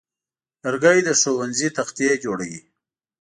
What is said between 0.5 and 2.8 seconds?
لرګی د ښوونځي تختې جوړوي.